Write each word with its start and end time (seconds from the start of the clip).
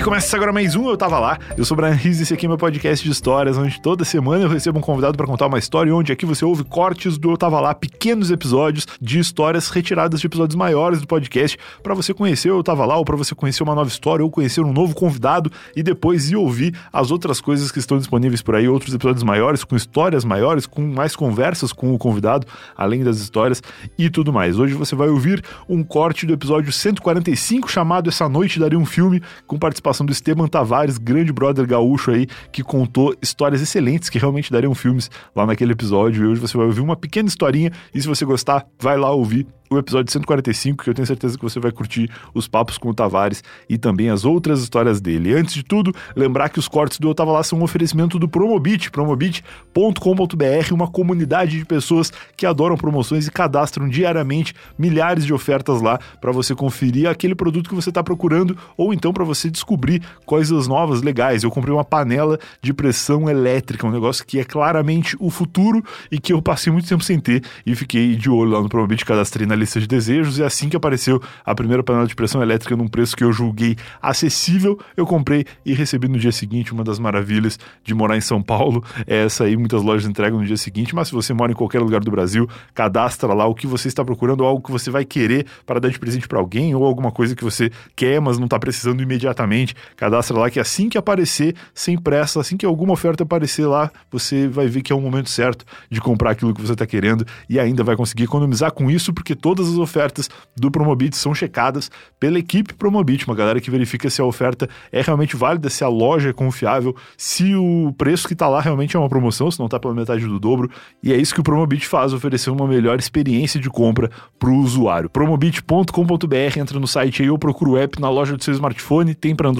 E 0.00 0.02
começa 0.02 0.34
agora 0.34 0.50
mais 0.50 0.74
um 0.74 0.88
Eu 0.88 0.96
Tava 0.96 1.18
Lá. 1.18 1.38
Eu 1.58 1.62
sou 1.62 1.76
o 1.76 1.78
Brian 1.78 1.92
Riz 1.92 2.20
e 2.20 2.22
esse 2.22 2.32
aqui 2.32 2.46
é 2.46 2.48
meu 2.48 2.56
podcast 2.56 3.04
de 3.04 3.12
histórias, 3.12 3.58
onde 3.58 3.78
toda 3.82 4.02
semana 4.02 4.42
eu 4.42 4.48
recebo 4.48 4.78
um 4.78 4.80
convidado 4.80 5.14
para 5.14 5.26
contar 5.26 5.46
uma 5.46 5.58
história, 5.58 5.94
onde 5.94 6.10
aqui 6.10 6.24
você 6.24 6.42
ouve 6.42 6.64
cortes 6.64 7.18
do 7.18 7.30
Eu 7.30 7.36
Tava 7.36 7.60
Lá, 7.60 7.74
pequenos 7.74 8.30
episódios 8.30 8.86
de 8.98 9.18
histórias 9.18 9.68
retiradas 9.68 10.18
de 10.18 10.26
episódios 10.26 10.56
maiores 10.56 11.02
do 11.02 11.06
podcast, 11.06 11.58
para 11.82 11.92
você 11.92 12.14
conhecer 12.14 12.50
o 12.50 12.56
Eu 12.56 12.62
Tava 12.62 12.86
Lá, 12.86 12.96
ou 12.96 13.04
para 13.04 13.14
você 13.14 13.34
conhecer 13.34 13.62
uma 13.62 13.74
nova 13.74 13.90
história, 13.90 14.24
ou 14.24 14.30
conhecer 14.30 14.62
um 14.62 14.72
novo 14.72 14.94
convidado, 14.94 15.52
e 15.76 15.82
depois 15.82 16.30
ir 16.30 16.36
ouvir 16.36 16.74
as 16.90 17.10
outras 17.10 17.38
coisas 17.38 17.70
que 17.70 17.78
estão 17.78 17.98
disponíveis 17.98 18.40
por 18.40 18.54
aí, 18.54 18.66
outros 18.66 18.94
episódios 18.94 19.22
maiores, 19.22 19.64
com 19.64 19.76
histórias 19.76 20.24
maiores, 20.24 20.64
com 20.64 20.80
mais 20.80 21.14
conversas 21.14 21.74
com 21.74 21.94
o 21.94 21.98
convidado, 21.98 22.46
além 22.74 23.04
das 23.04 23.18
histórias 23.18 23.62
e 23.98 24.08
tudo 24.08 24.32
mais. 24.32 24.58
Hoje 24.58 24.72
você 24.72 24.96
vai 24.96 25.10
ouvir 25.10 25.44
um 25.68 25.84
corte 25.84 26.24
do 26.24 26.32
episódio 26.32 26.72
145, 26.72 27.70
chamado 27.70 28.08
Essa 28.08 28.30
Noite 28.30 28.58
Daria 28.58 28.78
um 28.78 28.86
Filme, 28.86 29.22
com 29.46 29.58
participação 29.58 29.89
do 29.98 30.12
Esteban 30.12 30.46
Tavares, 30.46 30.98
grande 30.98 31.32
brother 31.32 31.66
gaúcho 31.66 32.10
aí, 32.10 32.26
que 32.52 32.62
contou 32.62 33.14
histórias 33.20 33.60
excelentes 33.60 34.08
que 34.08 34.18
realmente 34.18 34.52
dariam 34.52 34.74
filmes 34.74 35.10
lá 35.34 35.46
naquele 35.46 35.72
episódio. 35.72 36.24
E 36.24 36.26
hoje 36.28 36.40
você 36.40 36.56
vai 36.56 36.66
ouvir 36.66 36.80
uma 36.80 36.96
pequena 36.96 37.28
historinha, 37.28 37.72
e 37.94 38.00
se 38.00 38.08
você 38.08 38.24
gostar, 38.24 38.66
vai 38.78 38.96
lá 38.96 39.10
ouvir 39.10 39.46
o 39.72 39.78
episódio 39.78 40.12
145, 40.12 40.82
que 40.82 40.90
eu 40.90 40.94
tenho 40.94 41.06
certeza 41.06 41.38
que 41.38 41.44
você 41.44 41.60
vai 41.60 41.70
curtir 41.70 42.10
os 42.34 42.48
papos 42.48 42.76
com 42.76 42.88
o 42.88 42.94
Tavares 42.94 43.42
e 43.68 43.78
também 43.78 44.10
as 44.10 44.24
outras 44.24 44.60
histórias 44.62 45.00
dele. 45.00 45.32
Antes 45.32 45.54
de 45.54 45.62
tudo, 45.62 45.94
lembrar 46.16 46.48
que 46.48 46.58
os 46.58 46.66
cortes 46.66 46.98
do 46.98 47.08
Eu 47.08 47.14
Tava 47.14 47.30
Lá 47.30 47.44
são 47.44 47.60
um 47.60 47.62
oferecimento 47.62 48.18
do 48.18 48.28
Promobit, 48.28 48.90
promobit.com.br, 48.90 50.74
uma 50.74 50.88
comunidade 50.88 51.56
de 51.56 51.64
pessoas 51.64 52.12
que 52.36 52.44
adoram 52.44 52.76
promoções 52.76 53.28
e 53.28 53.30
cadastram 53.30 53.88
diariamente 53.88 54.54
milhares 54.76 55.24
de 55.24 55.32
ofertas 55.32 55.80
lá 55.80 56.00
para 56.20 56.32
você 56.32 56.52
conferir 56.52 57.08
aquele 57.08 57.36
produto 57.36 57.68
que 57.68 57.76
você 57.76 57.90
está 57.90 58.02
procurando 58.02 58.58
ou 58.76 58.92
então 58.92 59.12
para 59.12 59.22
você 59.22 59.48
descobrir 59.48 59.79
coisas 60.26 60.66
novas, 60.66 61.02
legais. 61.02 61.42
Eu 61.42 61.50
comprei 61.50 61.72
uma 61.72 61.84
panela 61.84 62.38
de 62.60 62.72
pressão 62.72 63.28
elétrica, 63.28 63.86
um 63.86 63.90
negócio 63.90 64.24
que 64.26 64.38
é 64.38 64.44
claramente 64.44 65.16
o 65.18 65.30
futuro 65.30 65.82
e 66.10 66.18
que 66.18 66.32
eu 66.32 66.42
passei 66.42 66.72
muito 66.72 66.88
tempo 66.88 67.02
sem 67.02 67.18
ter 67.18 67.42
e 67.64 67.74
fiquei 67.74 68.16
de 68.16 68.28
olho 68.28 68.50
lá 68.50 68.60
no 68.60 68.68
Promobit, 68.68 69.04
cadastrei 69.04 69.46
na 69.46 69.54
lista 69.54 69.80
de 69.80 69.86
desejos 69.86 70.38
e 70.38 70.44
assim 70.44 70.68
que 70.68 70.76
apareceu 70.76 71.22
a 71.44 71.54
primeira 71.54 71.82
panela 71.82 72.06
de 72.06 72.14
pressão 72.14 72.42
elétrica 72.42 72.76
num 72.76 72.88
preço 72.88 73.16
que 73.16 73.24
eu 73.24 73.32
julguei 73.32 73.76
acessível, 74.00 74.78
eu 74.96 75.06
comprei 75.06 75.44
e 75.64 75.72
recebi 75.72 76.08
no 76.08 76.18
dia 76.18 76.32
seguinte 76.32 76.72
uma 76.72 76.84
das 76.84 76.98
maravilhas 76.98 77.58
de 77.84 77.94
morar 77.94 78.16
em 78.16 78.20
São 78.20 78.42
Paulo. 78.42 78.84
É 79.06 79.24
essa 79.24 79.44
aí 79.44 79.56
muitas 79.56 79.82
lojas 79.82 80.08
entregam 80.08 80.40
no 80.40 80.46
dia 80.46 80.56
seguinte, 80.56 80.94
mas 80.94 81.08
se 81.08 81.14
você 81.14 81.32
mora 81.32 81.52
em 81.52 81.54
qualquer 81.54 81.80
lugar 81.80 82.00
do 82.00 82.10
Brasil, 82.10 82.48
cadastra 82.74 83.32
lá 83.32 83.46
o 83.46 83.54
que 83.54 83.66
você 83.66 83.88
está 83.88 84.04
procurando, 84.04 84.44
algo 84.44 84.62
que 84.62 84.70
você 84.70 84.90
vai 84.90 85.04
querer 85.04 85.46
para 85.66 85.80
dar 85.80 85.88
de 85.88 85.98
presente 85.98 86.26
para 86.26 86.38
alguém 86.38 86.74
ou 86.74 86.84
alguma 86.84 87.10
coisa 87.10 87.34
que 87.36 87.44
você 87.44 87.70
quer, 87.94 88.20
mas 88.20 88.38
não 88.38 88.44
está 88.46 88.58
precisando 88.58 89.02
imediatamente. 89.02 89.69
Cadastra 89.96 90.38
lá 90.38 90.50
que 90.50 90.60
assim 90.60 90.88
que 90.88 90.98
aparecer, 90.98 91.54
sem 91.74 91.96
pressa, 91.96 92.40
assim 92.40 92.56
que 92.56 92.66
alguma 92.66 92.92
oferta 92.92 93.22
aparecer 93.22 93.66
lá, 93.66 93.90
você 94.10 94.48
vai 94.48 94.66
ver 94.66 94.82
que 94.82 94.92
é 94.92 94.96
o 94.96 95.00
momento 95.00 95.30
certo 95.30 95.64
de 95.90 96.00
comprar 96.00 96.32
aquilo 96.32 96.54
que 96.54 96.60
você 96.60 96.72
está 96.72 96.86
querendo 96.86 97.24
e 97.48 97.58
ainda 97.58 97.82
vai 97.82 97.96
conseguir 97.96 98.24
economizar 98.24 98.72
com 98.72 98.90
isso, 98.90 99.12
porque 99.12 99.34
todas 99.34 99.68
as 99.68 99.78
ofertas 99.78 100.28
do 100.56 100.70
Promobit 100.70 101.16
são 101.16 101.34
checadas 101.34 101.90
pela 102.18 102.38
equipe 102.38 102.74
Promobit, 102.74 103.26
uma 103.26 103.34
galera 103.34 103.60
que 103.60 103.70
verifica 103.70 104.08
se 104.10 104.20
a 104.20 104.24
oferta 104.24 104.68
é 104.92 105.00
realmente 105.00 105.36
válida, 105.36 105.70
se 105.70 105.84
a 105.84 105.88
loja 105.88 106.30
é 106.30 106.32
confiável, 106.32 106.94
se 107.16 107.54
o 107.54 107.92
preço 107.96 108.26
que 108.26 108.32
está 108.32 108.48
lá 108.48 108.60
realmente 108.60 108.96
é 108.96 108.98
uma 108.98 109.08
promoção, 109.08 109.50
se 109.50 109.58
não 109.58 109.66
está 109.66 109.78
pela 109.78 109.94
metade 109.94 110.26
do 110.26 110.38
dobro. 110.38 110.70
E 111.02 111.12
é 111.12 111.16
isso 111.16 111.34
que 111.34 111.40
o 111.40 111.44
Promobit 111.44 111.86
faz, 111.86 112.12
oferecer 112.12 112.50
uma 112.50 112.66
melhor 112.66 112.98
experiência 112.98 113.60
de 113.60 113.68
compra 113.68 114.10
para 114.38 114.50
o 114.50 114.56
usuário. 114.56 115.08
Promobit.com.br, 115.10 116.58
entra 116.58 116.78
no 116.78 116.86
site 116.86 117.22
aí 117.22 117.30
ou 117.30 117.38
procura 117.38 117.70
o 117.70 117.76
app 117.76 118.00
na 118.00 118.08
loja 118.08 118.36
do 118.36 118.42
seu 118.42 118.54
smartphone, 118.54 119.14
tem 119.14 119.34
para 119.34 119.48
Android, 119.48 119.59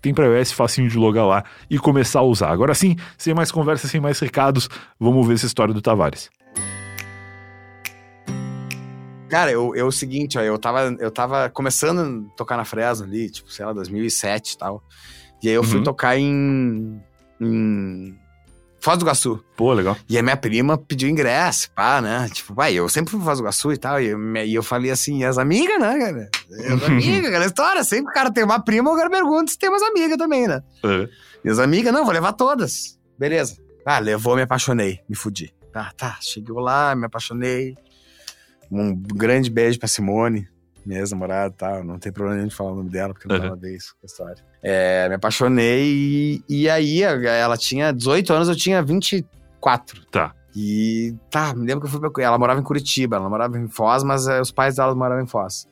tem 0.00 0.12
para 0.14 0.26
iOS, 0.26 0.52
facinho 0.52 0.88
de 0.88 0.96
logar 0.98 1.26
lá 1.26 1.44
e 1.70 1.78
começar 1.78 2.20
a 2.20 2.22
usar. 2.22 2.50
Agora 2.50 2.74
sim, 2.74 2.96
sem 3.16 3.32
mais 3.34 3.50
conversa, 3.52 3.88
sem 3.88 4.00
mais 4.00 4.18
recados, 4.18 4.68
vamos 4.98 5.26
ver 5.26 5.34
essa 5.34 5.46
história 5.46 5.72
do 5.72 5.80
Tavares. 5.82 6.30
Cara, 9.28 9.50
eu, 9.50 9.74
eu 9.74 9.88
o 9.88 9.92
seguinte, 9.92 10.38
ó, 10.38 10.40
eu 10.42 10.56
tava, 10.58 10.96
eu 11.00 11.10
tava 11.10 11.50
começando 11.50 12.28
a 12.32 12.36
tocar 12.36 12.56
na 12.56 12.64
Fresno 12.64 13.06
ali, 13.06 13.28
tipo, 13.28 13.50
sei 13.52 13.64
lá, 13.66 13.72
2007 13.72 14.52
e 14.52 14.58
tal. 14.58 14.82
E 15.42 15.48
aí 15.48 15.54
eu 15.54 15.64
fui 15.64 15.78
Uhum. 15.78 15.82
tocar 15.84 16.16
em, 16.16 17.00
em 17.40 18.16
Foz 18.86 18.98
do 18.98 19.04
Iguaçu. 19.04 19.44
Pô, 19.56 19.72
legal. 19.72 19.96
E 20.08 20.16
a 20.16 20.22
minha 20.22 20.36
prima 20.36 20.78
pediu 20.78 21.08
ingresso, 21.08 21.68
pá, 21.72 22.00
né? 22.00 22.30
Tipo, 22.32 22.54
pai, 22.54 22.72
eu 22.74 22.88
sempre 22.88 23.10
fui 23.10 23.20
Foz 23.20 23.38
do 23.38 23.42
Iguaçu 23.42 23.72
e 23.72 23.76
tal. 23.76 24.00
E 24.00 24.06
eu, 24.06 24.36
e 24.36 24.54
eu 24.54 24.62
falei 24.62 24.92
assim, 24.92 25.22
e 25.22 25.24
as 25.24 25.38
amigas, 25.38 25.80
né, 25.80 25.98
cara? 25.98 26.30
E 26.48 26.72
As 26.72 26.82
amigas, 26.84 27.26
aquela 27.26 27.46
história. 27.46 27.82
Sempre 27.82 28.12
o 28.12 28.14
cara 28.14 28.32
tem 28.32 28.44
uma 28.44 28.60
prima, 28.60 28.92
o 28.92 28.96
cara 28.96 29.10
pergunta 29.10 29.50
se 29.50 29.58
tem 29.58 29.68
umas 29.68 29.82
amigas 29.82 30.16
também, 30.16 30.46
né? 30.46 30.60
É. 30.84 31.08
E 31.44 31.50
as 31.50 31.58
amigas, 31.58 31.92
não, 31.92 32.04
vou 32.04 32.14
levar 32.14 32.32
todas. 32.34 32.96
Beleza. 33.18 33.56
Ah, 33.84 33.98
levou, 33.98 34.36
me 34.36 34.42
apaixonei, 34.42 35.00
me 35.08 35.16
fudi. 35.16 35.52
Tá, 35.72 35.90
tá, 35.96 36.18
chegou 36.20 36.60
lá, 36.60 36.94
me 36.94 37.06
apaixonei. 37.06 37.74
Um 38.70 38.94
grande 38.94 39.50
beijo 39.50 39.80
pra 39.80 39.88
Simone, 39.88 40.46
minha 40.86 41.00
ex-namorada 41.00 41.52
e 41.54 41.56
tal. 41.58 41.84
Não 41.84 41.98
tem 41.98 42.12
problema 42.12 42.36
nenhum 42.36 42.48
de 42.48 42.54
falar 42.54 42.72
o 42.72 42.76
nome 42.76 42.90
dela, 42.90 43.12
porque 43.12 43.28
não 43.28 43.34
Uhum. 43.36 43.40
tem 43.42 43.50
nada 43.50 43.60
a 43.66 43.68
ver 43.68 43.76
isso 43.76 43.94
com 44.00 44.04
a 44.04 44.06
história. 44.06 44.44
É, 44.62 45.08
me 45.08 45.14
apaixonei 45.16 45.84
e, 45.84 46.44
e 46.48 46.68
aí 46.70 47.02
ela 47.02 47.56
tinha 47.56 47.92
18 47.92 48.32
anos, 48.32 48.48
eu 48.48 48.56
tinha 48.56 48.82
24. 48.82 50.04
Tá. 50.10 50.32
E 50.58 51.14
tá, 51.30 51.52
me 51.54 51.66
lembro 51.66 51.80
que 51.82 51.86
eu 51.86 51.90
fui 51.90 52.00
pra. 52.10 52.24
Ela 52.24 52.38
morava 52.38 52.58
em 52.58 52.62
Curitiba, 52.62 53.16
ela 53.16 53.28
morava 53.28 53.58
em 53.58 53.68
Foz, 53.68 54.02
mas 54.02 54.26
eh, 54.26 54.40
os 54.40 54.50
pais 54.50 54.76
dela 54.76 54.94
moravam 54.94 55.22
em 55.22 55.26
Foz. 55.26 55.66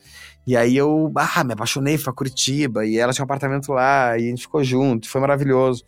E 0.46 0.54
aí 0.58 0.76
eu, 0.76 1.10
ah, 1.16 1.42
me 1.42 1.54
apaixonei, 1.54 1.96
fui 1.96 2.04
pra 2.04 2.12
Curitiba, 2.12 2.84
e 2.84 2.98
ela 2.98 3.14
tinha 3.14 3.22
um 3.22 3.24
apartamento 3.24 3.72
lá, 3.72 4.18
e 4.18 4.26
a 4.26 4.28
gente 4.28 4.42
ficou 4.42 4.62
junto, 4.62 5.08
foi 5.08 5.22
maravilhoso. 5.22 5.82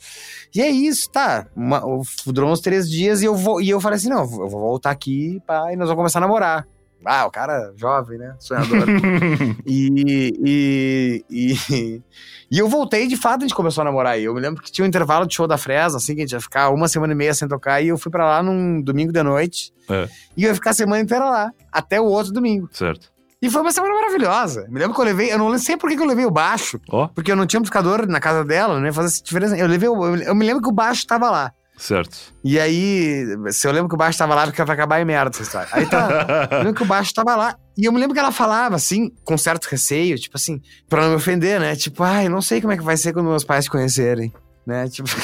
E 0.55 0.63
é 0.63 0.71
isso, 0.71 1.11
tá. 1.11 1.47
Uma, 1.55 1.83
durou 2.29 2.51
uns 2.51 2.61
três 2.61 2.89
dias 2.89 3.21
e 3.21 3.27
eu, 3.27 3.35
vou, 3.37 3.61
e 3.61 3.69
eu 3.69 3.79
falei 3.83 3.99
assim: 3.99 4.09
não, 4.09 4.21
eu 4.21 4.49
vou 4.49 4.49
voltar 4.49 4.93
aqui, 4.93 5.43
pá, 5.47 5.71
e 5.75 5.77
nós 5.77 5.89
vamos 5.89 5.97
começar 6.01 6.19
a 6.19 6.23
namorar. 6.23 6.67
Ah, 7.07 7.25
o 7.27 7.31
cara 7.31 7.73
jovem, 7.77 8.19
né? 8.19 8.35
Sonhador. 8.39 8.85
e, 9.65 10.33
e, 10.45 11.25
e, 11.31 12.03
e 12.51 12.59
eu 12.59 12.69
voltei, 12.69 13.07
de 13.07 13.17
fato, 13.17 13.39
a 13.39 13.47
gente 13.47 13.55
começou 13.55 13.83
a 13.83 13.85
namorar. 13.85 14.19
E 14.19 14.25
eu 14.25 14.35
me 14.35 14.41
lembro 14.41 14.63
que 14.63 14.71
tinha 14.73 14.85
um 14.85 14.89
intervalo 14.89 15.27
de 15.27 15.35
show 15.35 15.47
da 15.47 15.57
Fresno, 15.57 15.99
assim, 15.99 16.15
que 16.15 16.21
a 16.21 16.25
gente 16.25 16.33
ia 16.33 16.41
ficar 16.41 16.71
uma 16.71 16.89
semana 16.89 17.13
e 17.13 17.17
meia 17.17 17.33
sem 17.35 17.47
tocar. 17.49 17.81
E 17.81 17.89
eu 17.89 17.99
fui 17.99 18.11
pra 18.11 18.25
lá 18.27 18.43
num 18.43 18.81
domingo 18.83 19.13
de 19.13 19.23
noite. 19.23 19.73
É. 19.89 20.09
E 20.37 20.45
eu 20.45 20.49
ia 20.49 20.55
ficar 20.55 20.71
a 20.71 20.75
semana 20.75 21.01
inteira 21.03 21.25
lá, 21.25 21.51
até 21.73 22.01
o 22.01 22.05
outro 22.05 22.33
domingo. 22.33 22.69
certo. 22.73 23.15
E 23.41 23.51
foi 23.51 23.61
uma 23.61 23.71
semana 23.71 23.95
maravilhosa. 23.95 24.67
Me 24.69 24.79
lembro 24.81 24.95
que 24.95 25.01
eu 25.01 25.05
levei, 25.05 25.31
eu 25.31 25.39
não 25.39 25.57
sei 25.59 25.77
por 25.77 25.91
que 25.91 26.01
eu 26.01 26.07
levei 26.07 26.25
o 26.25 26.31
baixo, 26.31 26.81
Ó, 26.91 27.07
porque 27.09 27.31
eu 27.31 27.37
não 27.37 27.47
tinha 27.47 27.59
amplificador 27.61 28.07
na 28.09 28.19
casa 28.19 28.43
dela, 28.43 28.79
não 28.81 28.87
ia 28.87 28.93
fazer 28.95 29.23
diferença. 29.23 29.57
Eu 29.57 29.69
levei, 29.69 29.89
o- 29.91 30.17
eu 30.17 30.35
me 30.35 30.45
lembro 30.45 30.63
que 30.63 30.69
o 30.69 30.73
baixo 30.73 31.07
tava 31.07 31.31
lá. 31.31 31.53
Certo. 31.77 32.17
E 32.43 32.59
aí, 32.59 33.27
se 33.51 33.67
eu 33.67 33.73
lembro 33.73 33.89
que 33.89 33.95
o 33.95 33.99
baixo 33.99 34.19
tava 34.19 34.35
lá, 34.35 34.47
porque 34.47 34.65
vai 34.65 34.75
acabar 34.75 35.01
em 35.01 35.05
merda 35.05 35.31
essa 35.31 35.43
história. 35.43 35.69
Aí 35.73 35.87
tá. 35.87 36.49
Eu 36.51 36.59
lembro 36.59 36.75
que 36.75 36.83
o 36.83 36.87
baixo 36.87 37.13
tava 37.13 37.37
lá. 37.37 37.57
E 37.77 37.85
eu 37.85 37.93
me 37.93 38.01
lembro 38.01 38.15
que 38.15 38.21
ela 38.21 38.33
falava, 38.33 38.77
assim, 38.77 39.11
com 39.25 39.37
certo 39.37 39.67
receio, 39.67 40.19
tipo 40.19 40.37
assim, 40.37 40.61
pra 40.89 41.03
não 41.03 41.11
me 41.11 41.17
ofender, 41.17 41.61
né? 41.61 41.77
Tipo, 41.77 42.03
ai, 42.03 42.29
não 42.29 42.41
sei 42.41 42.61
como 42.61 42.73
é 42.73 42.77
que 42.77 42.83
vai 42.83 42.97
ser 42.97 43.13
quando 43.13 43.29
meus 43.29 43.45
pais 43.45 43.67
te 43.67 43.71
conhecerem. 43.71 44.33
Né? 44.67 44.89
Tipo. 44.89 45.09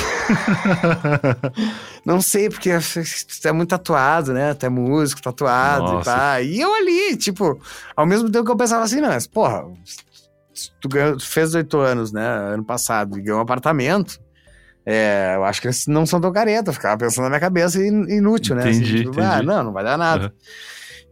não 2.07 2.21
sei, 2.21 2.49
porque 2.49 2.71
tu 2.79 3.49
é 3.49 3.53
muito 3.53 3.71
tatuado, 3.71 4.33
né? 4.33 4.55
Tu 4.55 4.67
é 4.67 4.69
músico, 4.69 5.21
tatuado 5.21 5.85
Nossa. 5.85 6.11
e 6.11 6.15
pá. 6.15 6.43
E 6.43 6.61
eu 6.61 6.73
ali, 6.75 7.17
tipo, 7.17 7.61
ao 7.97 8.07
mesmo 8.07 8.31
tempo 8.31 8.45
que 8.45 8.53
eu 8.53 8.57
pensava 8.57 8.85
assim, 8.85 9.01
não, 9.01 9.09
mas, 9.09 9.27
porra, 9.27 9.65
tu, 10.81 10.89
ganhou, 10.89 11.17
tu 11.17 11.27
fez 11.27 11.49
18 11.49 11.77
anos, 11.79 12.13
né? 12.13 12.25
Ano 12.25 12.65
passado, 12.65 13.19
e 13.19 13.23
ganhou 13.23 13.39
um 13.39 13.43
apartamento. 13.43 14.21
É, 14.85 15.35
eu 15.37 15.45
acho 15.45 15.61
que 15.61 15.69
eles 15.69 15.87
não 15.87 16.05
são 16.05 16.21
tão 16.21 16.33
careta, 16.33 16.73
ficava 16.73 16.97
pensando 16.99 17.25
na 17.25 17.31
minha 17.31 17.41
cabeça 17.41 17.79
in- 17.79 18.09
inútil, 18.17 18.57
né? 18.57 18.69
Entendi, 18.71 19.05
tipo, 19.05 19.21
Ah, 19.21 19.35
entendi. 19.37 19.47
não, 19.47 19.65
não 19.65 19.73
vai 19.73 19.85
dar 19.85 19.97
nada. 19.97 20.25
Uhum. 20.27 20.31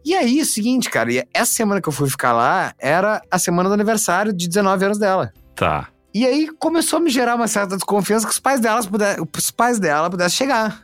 E 0.03 0.13
aí, 0.15 0.41
o 0.41 0.45
seguinte, 0.45 0.89
cara, 0.89 1.11
e 1.13 1.23
essa 1.33 1.53
semana 1.53 1.79
que 1.79 1.87
eu 1.87 1.93
fui 1.93 2.09
ficar 2.09 2.33
lá 2.33 2.73
era 2.79 3.21
a 3.29 3.37
semana 3.39 3.69
do 3.69 3.73
aniversário 3.73 4.33
de 4.33 4.47
19 4.47 4.85
anos 4.85 4.97
dela. 4.97 5.31
Tá. 5.55 5.87
E 6.13 6.25
aí 6.25 6.49
começou 6.59 6.97
a 6.97 6.99
me 7.01 7.09
gerar 7.09 7.35
uma 7.35 7.47
certa 7.47 7.75
desconfiança 7.75 8.25
que 8.25 8.33
os 8.33 8.39
pais 8.39 8.59
delas 8.59 8.85
puder, 8.85 9.17
os 9.37 9.51
pais 9.51 9.79
dela 9.79 10.09
pudessem 10.09 10.37
chegar. 10.39 10.81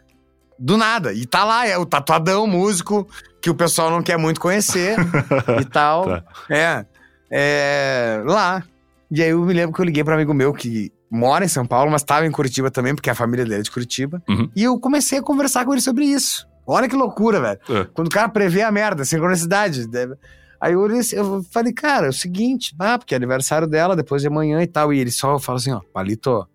Do 0.60 0.78
nada. 0.78 1.12
E 1.14 1.26
tá 1.26 1.44
lá, 1.44 1.68
é 1.68 1.78
o 1.78 1.86
tatuadão, 1.86 2.48
músico, 2.48 3.08
que 3.42 3.50
o 3.50 3.56
pessoal 3.56 3.90
não 3.92 4.02
quer 4.02 4.18
muito 4.18 4.40
conhecer 4.40 4.96
e 5.62 5.66
tal. 5.66 6.06
Tá. 6.06 6.24
É, 6.50 6.86
é. 7.30 8.22
Lá. 8.26 8.64
E 9.12 9.22
aí 9.22 9.30
eu 9.30 9.42
me 9.44 9.54
lembro 9.54 9.74
que 9.76 9.82
eu 9.82 9.86
liguei 9.86 10.04
para 10.04 10.14
um 10.14 10.16
amigo 10.18 10.34
meu 10.34 10.54
que 10.54 10.92
mora 11.10 11.46
em 11.46 11.48
São 11.48 11.66
Paulo, 11.66 11.92
mas 11.92 12.02
estava 12.02 12.26
em 12.26 12.32
Curitiba 12.32 12.70
também, 12.72 12.94
porque 12.96 13.10
a 13.10 13.16
família 13.16 13.46
dele 13.46 13.60
é 13.60 13.64
de 13.64 13.72
Curitiba. 13.72 14.22
Uhum. 14.28 14.50
E 14.56 14.64
eu 14.64 14.80
comecei 14.80 15.20
a 15.20 15.22
conversar 15.24 15.66
com 15.66 15.74
ele 15.74 15.82
sobre 15.82 16.06
isso. 16.06 16.48
Olha 16.66 16.90
que 16.90 16.96
loucura, 16.96 17.40
velho. 17.40 17.60
É. 17.70 17.86
Quando 17.94 18.08
o 18.08 18.12
cara 18.12 18.28
prevê 18.30 18.62
a 18.62 18.72
merda, 18.72 19.06
sincronicidade. 19.06 19.88
deve- 19.88 20.16
Aí 20.60 20.74
eu, 20.74 20.80
olhei 20.82 21.00
assim, 21.00 21.16
eu 21.16 21.44
falei, 21.52 21.72
cara, 21.72 22.08
é 22.08 22.10
o 22.10 22.14
seguinte, 22.14 22.76
ah, 22.80 22.98
porque 22.98 23.14
é 23.14 23.18
aniversário 23.18 23.68
dela, 23.68 23.96
depois 23.96 24.22
de 24.24 24.28
amanhã 24.28 24.62
e 24.62 24.68
tal. 24.68 24.92
E 24.92 25.00
ele 25.00 25.12
só 25.12 25.38
fala 25.40 25.60
assim, 25.60 25.72
ó, 25.72 25.80
Palito, 25.94 26.48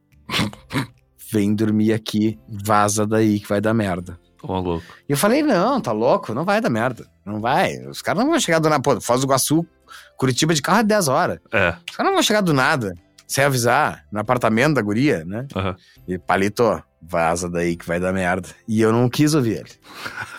vem 1.31 1.55
dormir 1.55 1.93
aqui, 1.93 2.39
vaza 2.49 3.07
daí 3.07 3.41
que 3.41 3.49
vai 3.49 3.61
dar 3.61 3.73
merda. 3.75 4.19
Ô, 4.43 4.59
louco. 4.59 4.85
E 5.09 5.13
eu 5.13 5.17
falei, 5.17 5.43
não, 5.43 5.81
tá 5.81 5.93
louco, 5.93 6.35
não 6.35 6.45
vai 6.45 6.61
dar 6.61 6.69
merda. 6.69 7.07
Não 7.25 7.41
vai. 7.41 7.77
Os 7.87 8.03
caras 8.03 8.23
não 8.25 8.31
vão 8.33 8.41
chegar 8.41 8.59
do 8.59 8.69
nada. 8.69 8.83
Pô, 8.83 9.01
Foz 9.01 9.21
do 9.21 9.27
Iguaçu, 9.27 9.65
Curitiba 10.17 10.53
de 10.53 10.61
carro 10.61 10.81
é 10.81 10.85
10 10.85 11.07
horas. 11.09 11.39
É. 11.53 11.71
Os 11.89 11.97
caras 11.97 12.11
não 12.11 12.15
vão 12.15 12.23
chegar 12.23 12.41
do 12.41 12.53
nada. 12.53 12.93
Sem 13.33 13.45
avisar, 13.45 14.05
no 14.13 14.21
apartamento 14.21 14.75
da 14.75 14.83
guria, 14.83 15.25
né? 15.25 15.47
Aham. 15.57 15.75
E 16.07 16.19
palito, 16.19 16.83
vaza 17.01 17.49
daí 17.49 17.77
que 17.77 17.87
vai 17.87 17.99
dar 17.99 18.13
merda. 18.13 18.49
E 18.69 18.81
eu 18.81 18.93
não 18.93 19.09
quis 19.09 19.35
ouvir 19.35 19.61
ele. 19.61 19.71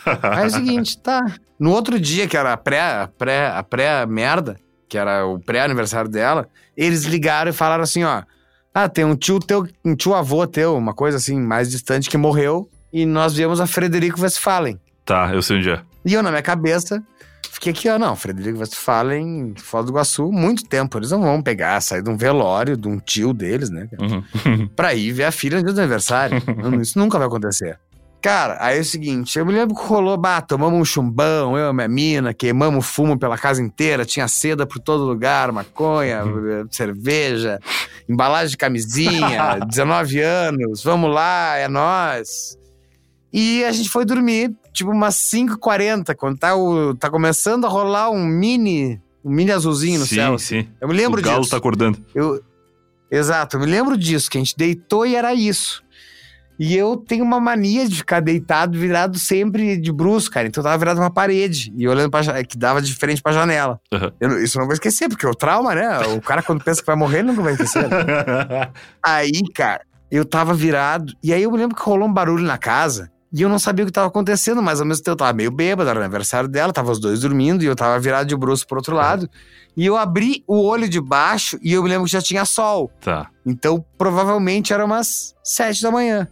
Aí 0.22 0.44
é 0.44 0.45
o 0.45 0.50
seguinte, 0.51 0.98
tá. 1.01 1.25
No 1.60 1.72
outro 1.72 2.00
dia, 2.00 2.28
que 2.28 2.38
era 2.38 2.54
a 2.54 2.57
pré, 2.57 2.80
a 2.80 3.07
pré, 3.07 3.48
a 3.48 3.63
pré-merda, 3.63 4.57
que 4.88 4.98
era 4.98 5.25
o 5.25 5.40
pré-aniversário 5.40 6.10
dela, 6.10 6.48
eles 6.78 7.04
ligaram 7.04 7.50
e 7.50 7.54
falaram 7.54 7.84
assim, 7.84 8.04
ó. 8.04 8.22
Ah, 8.72 8.88
tem 8.88 9.06
um 9.06 9.16
tio 9.16 9.40
teu, 9.40 9.68
um 9.84 9.95
tio 9.95 10.13
avô 10.13 10.45
teu, 10.45 10.75
uma 10.75 10.94
coisa 10.94 11.18
assim, 11.18 11.40
mais 11.40 11.72
distante, 11.72 12.10
que 12.10 12.18
morreu. 12.18 12.69
E 12.92 13.06
nós 13.07 13.34
viemos 13.34 13.60
a 13.60 13.66
Frederico 13.66 14.22
Westphalen. 14.22 14.80
Tá, 15.04 15.31
eu 15.34 15.42
sei 15.42 15.57
onde 15.57 15.69
é. 15.72 15.81
E 16.06 16.13
eu, 16.13 16.22
na 16.22 16.30
minha 16.30 16.44
cabeça, 16.44 17.04
fiquei 17.53 17.71
aqui, 17.71 17.89
ó, 17.89 17.97
não, 17.97 18.15
Frederico 18.15 18.59
Westphalen, 18.59 19.53
Foz 19.57 19.85
do 19.85 19.91
Iguaçu, 19.91 20.31
muito 20.31 20.65
tempo. 20.65 20.97
Eles 20.97 21.11
não 21.11 21.21
vão 21.21 21.41
pegar, 21.41 21.79
sair 21.81 22.01
de 22.01 22.09
um 22.09 22.17
velório 22.17 22.75
de 22.75 22.88
um 22.88 23.00
tio 23.00 23.33
deles, 23.33 23.69
né? 23.69 23.88
Uhum. 24.00 24.67
Pra 24.75 24.94
ir 24.94 25.11
ver 25.11 25.25
a 25.25 25.31
filha 25.31 25.57
no 25.57 25.63
dia 25.63 25.73
do 25.73 25.79
aniversário. 25.79 26.41
Isso 26.81 26.97
nunca 26.97 27.17
vai 27.17 27.27
acontecer. 27.27 27.79
Cara, 28.21 28.55
aí 28.61 28.77
é 28.77 28.79
o 28.79 28.85
seguinte, 28.85 29.38
eu 29.38 29.45
me 29.45 29.51
lembro 29.51 29.75
que 29.75 29.83
rolou, 29.83 30.15
bah, 30.15 30.39
tomamos 30.39 30.79
um 30.79 30.85
chumbão, 30.85 31.57
eu 31.57 31.65
e 31.65 31.69
a 31.69 31.73
minha 31.73 31.89
mina, 31.89 32.33
queimamos 32.33 32.85
fumo 32.85 33.19
pela 33.19 33.38
casa 33.38 33.61
inteira, 33.61 34.06
tinha 34.06 34.29
seda 34.29 34.65
por 34.65 34.79
todo 34.79 35.03
lugar, 35.03 35.51
maconha, 35.51 36.21
cerveja, 36.71 37.59
embalagem 38.07 38.51
de 38.51 38.57
camisinha, 38.57 39.59
19 39.67 40.21
anos, 40.21 40.81
vamos 40.81 41.13
lá, 41.13 41.57
é 41.57 41.67
nós. 41.67 42.57
E 43.33 43.63
a 43.65 43.71
gente 43.71 43.89
foi 43.89 44.06
dormir, 44.06 44.56
tipo, 44.71 44.91
umas 44.91 45.15
5h40, 45.15 46.15
quando 46.15 46.38
tá, 46.38 46.56
o, 46.56 46.94
tá 46.94 47.09
começando 47.09 47.65
a 47.65 47.69
rolar 47.69 48.12
um 48.12 48.24
mini, 48.24 49.01
um 49.25 49.31
mini 49.31 49.51
azulzinho 49.51 50.00
no 50.00 50.06
sim, 50.06 50.15
céu. 50.15 50.38
sim. 50.38 50.68
Eu 50.80 50.88
me 50.88 50.94
lembro 50.94 51.19
o 51.19 51.24
galo 51.24 51.39
disso. 51.39 51.50
tá 51.51 51.57
acordando. 51.57 51.97
Eu, 52.13 52.39
exato, 53.09 53.56
eu 53.56 53.59
me 53.62 53.65
lembro 53.65 53.97
disso, 53.97 54.30
que 54.30 54.38
a 54.38 54.41
gente 54.41 54.56
deitou 54.56 55.03
e 55.06 55.15
era 55.15 55.33
isso. 55.33 55.83
E 56.59 56.77
eu 56.77 56.95
tenho 56.95 57.25
uma 57.25 57.39
mania 57.39 57.89
de 57.89 57.95
ficar 57.95 58.19
deitado, 58.19 58.77
virado 58.77 59.18
sempre 59.18 59.75
de 59.75 59.91
bruxo, 59.91 60.30
cara. 60.30 60.47
Então 60.47 60.62
eu 60.62 60.65
tava 60.65 60.77
virado 60.77 61.00
uma 61.00 61.09
parede 61.09 61.74
e 61.75 61.88
olhando 61.88 62.12
pra 62.12 62.44
que 62.44 62.56
dava 62.56 62.80
de 62.80 62.94
frente 62.94 63.21
pra 63.24 63.31
janela. 63.31 63.81
Aham. 63.91 64.12
Eu 64.19 64.44
isso 64.44 64.57
eu 64.57 64.59
não 64.59 64.68
vou 64.68 64.74
esquecer, 64.74 65.09
porque 65.09 65.25
o 65.25 65.33
trauma, 65.33 65.74
né? 65.74 66.00
O 66.15 66.21
cara, 66.21 66.44
quando 66.44 66.63
pensa 66.63 66.80
que 66.81 66.85
vai 66.85 66.95
morrer, 66.95 67.24
nunca 67.24 67.41
vai 67.41 67.53
esquecer. 67.53 67.83
Aí, 69.03 69.41
cara, 69.53 69.81
eu 70.12 70.24
tava 70.24 70.53
virado. 70.53 71.13
E 71.24 71.33
aí 71.33 71.41
eu 71.41 71.51
me 71.51 71.57
lembro 71.57 71.75
que 71.75 71.81
rolou 71.81 72.07
um 72.07 72.13
barulho 72.13 72.44
na 72.44 72.57
casa. 72.57 73.12
E 73.35 73.41
eu 73.41 73.50
não 73.50 73.57
sabia 73.57 73.83
o 73.83 73.88
que 73.88 73.91
tava 73.91 74.07
acontecendo, 74.07 74.62
mas 74.62 74.80
ao 74.80 74.85
mesmo 74.85 75.03
tempo 75.03 75.13
eu 75.13 75.18
tava 75.18 75.33
meio 75.33 75.50
bêbado, 75.50 75.89
era 75.89 76.00
o 76.00 76.03
aniversário 76.03 76.47
dela, 76.47 76.71
tava 76.71 76.91
os 76.91 77.00
dois 77.00 77.21
dormindo 77.21 77.63
e 77.63 77.65
eu 77.65 77.75
tava 77.75 78.00
virado 78.00 78.27
de 78.27 78.35
bruxo 78.35 78.68
pro 78.68 78.77
outro 78.77 78.95
lado. 78.95 79.27
E 79.75 79.83
eu 79.85 79.97
abri 79.97 80.44
o 80.47 80.62
olho 80.63 80.88
de 80.88 81.01
baixo 81.01 81.57
e 81.63 81.74
eu 81.74 81.81
me 81.81 81.89
lembro 81.89 82.06
que 82.06 82.12
já 82.12 82.21
tinha 82.21 82.45
sol. 82.45 82.91
tá. 83.01 83.30
Então, 83.44 83.83
provavelmente 83.97 84.71
era 84.71 84.85
umas 84.85 85.33
sete 85.44 85.81
da 85.81 85.89
manhã. 85.89 86.27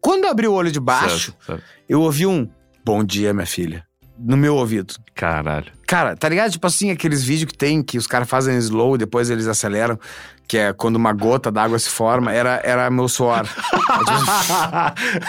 Quando 0.00 0.24
eu 0.24 0.30
abri 0.30 0.48
o 0.48 0.54
olho 0.54 0.72
de 0.72 0.80
baixo, 0.80 1.32
Certo, 1.32 1.44
certo. 1.44 1.64
eu 1.86 2.00
ouvi 2.00 2.26
um 2.26 2.48
bom 2.82 3.04
dia, 3.04 3.34
minha 3.34 3.44
filha, 3.46 3.84
no 4.18 4.36
meu 4.38 4.56
ouvido. 4.56 4.94
Caralho. 5.20 5.70
Cara, 5.86 6.16
tá 6.16 6.30
ligado? 6.30 6.50
Tipo 6.50 6.66
assim, 6.66 6.90
aqueles 6.90 7.22
vídeos 7.22 7.52
que 7.52 7.58
tem 7.58 7.82
que 7.82 7.98
os 7.98 8.06
caras 8.06 8.26
fazem 8.26 8.56
slow, 8.56 8.96
depois 8.96 9.28
eles 9.28 9.46
aceleram, 9.46 10.00
que 10.48 10.56
é 10.56 10.72
quando 10.72 10.96
uma 10.96 11.12
gota 11.12 11.52
d'água 11.52 11.78
se 11.78 11.90
forma, 11.90 12.32
era, 12.32 12.58
era 12.64 12.88
meu 12.88 13.06
suor. 13.06 13.42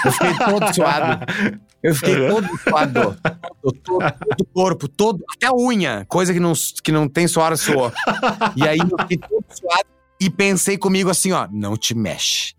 Eu 0.05 0.11
fiquei 0.13 0.33
todo 0.37 0.73
suado. 0.73 1.25
Eu 1.83 1.93
fiquei 1.93 2.27
todo 2.29 2.47
suado. 2.59 3.17
Todo, 3.61 3.99
o 4.39 4.45
corpo, 4.45 4.87
todo, 4.87 5.21
até 5.35 5.47
a 5.47 5.53
unha, 5.53 6.05
coisa 6.07 6.31
que 6.31 6.39
não, 6.39 6.53
que 6.81 6.91
não 6.93 7.09
tem 7.09 7.27
suor, 7.27 7.57
suor. 7.57 7.91
E 8.55 8.65
aí 8.65 8.77
eu 8.77 8.97
fiquei 9.01 9.17
todo 9.17 9.43
suado 9.49 9.89
e 10.21 10.29
pensei 10.29 10.77
comigo 10.77 11.09
assim, 11.09 11.33
ó, 11.33 11.49
não 11.51 11.75
te 11.75 11.93
mexe. 11.93 12.53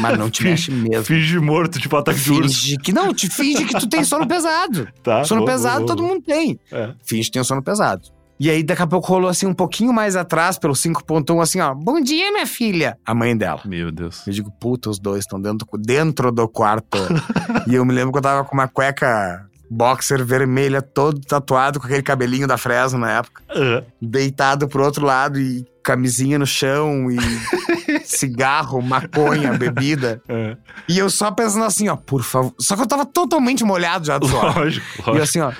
Mas 0.00 0.18
não 0.18 0.30
te 0.30 0.42
mexe 0.44 0.70
mesmo. 0.70 1.04
Finge 1.04 1.38
morto, 1.38 1.78
tipo 1.78 1.96
ataque 1.96 2.20
de 2.20 2.32
urso. 2.32 2.60
Finge 2.60 2.76
que 2.78 2.92
não, 2.92 3.12
te 3.12 3.28
finge 3.28 3.64
que 3.64 3.78
tu 3.78 3.88
tem 3.88 4.04
sono 4.04 4.26
pesado. 4.26 4.88
Tá. 5.02 5.24
Sono 5.24 5.40
boa, 5.40 5.52
pesado 5.52 5.78
boa, 5.78 5.86
todo 5.88 6.02
boa. 6.02 6.14
mundo 6.14 6.22
tem. 6.24 6.58
É. 6.70 6.90
Finge 7.02 7.24
que 7.24 7.32
tem 7.32 7.42
sono 7.42 7.62
pesado. 7.62 8.08
E 8.38 8.50
aí, 8.50 8.62
daqui 8.62 8.82
a 8.82 8.86
pouco 8.86 9.08
rolou 9.08 9.28
assim, 9.28 9.46
um 9.46 9.54
pouquinho 9.54 9.92
mais 9.92 10.16
atrás, 10.16 10.58
pelo 10.58 10.74
5.1, 10.74 11.40
assim, 11.42 11.60
ó. 11.60 11.74
Bom 11.74 12.00
dia, 12.00 12.30
minha 12.32 12.46
filha. 12.46 12.96
A 13.04 13.14
mãe 13.14 13.36
dela. 13.36 13.60
Meu 13.64 13.90
Deus. 13.90 14.26
Eu 14.26 14.32
digo, 14.32 14.50
puta, 14.60 14.90
os 14.90 14.98
dois 14.98 15.20
estão 15.20 15.40
dentro, 15.40 15.66
dentro 15.78 16.32
do 16.32 16.48
quarto. 16.48 16.98
e 17.66 17.74
eu 17.74 17.84
me 17.84 17.92
lembro 17.92 18.12
que 18.12 18.18
eu 18.18 18.22
tava 18.22 18.44
com 18.44 18.54
uma 18.54 18.68
cueca 18.68 19.46
boxer 19.70 20.24
vermelha, 20.24 20.82
todo 20.82 21.20
tatuado, 21.20 21.80
com 21.80 21.86
aquele 21.86 22.02
cabelinho 22.02 22.46
da 22.46 22.58
Fresno 22.58 22.98
na 22.98 23.18
época. 23.18 23.42
Aham. 23.54 23.84
Deitado 24.00 24.68
pro 24.68 24.84
outro 24.84 25.06
lado 25.06 25.40
e 25.40 25.64
camisinha 25.82 26.38
no 26.38 26.46
chão 26.46 27.10
e 27.10 27.16
cigarro, 28.04 28.80
maconha, 28.82 29.52
bebida. 29.58 30.22
É. 30.28 30.56
E 30.88 30.98
eu 30.98 31.08
só 31.10 31.30
pensando 31.30 31.64
assim, 31.64 31.88
ó, 31.88 31.96
por 31.96 32.22
favor. 32.22 32.54
Só 32.60 32.74
que 32.76 32.82
eu 32.82 32.86
tava 32.86 33.04
totalmente 33.06 33.64
molhado 33.64 34.06
já 34.06 34.18
do 34.18 34.28
suor. 34.28 34.56
Lógico, 34.58 34.86
E 34.98 35.02
lógico. 35.06 35.22
assim, 35.22 35.40
ó, 35.40 35.52